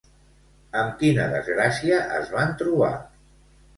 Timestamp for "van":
2.39-2.57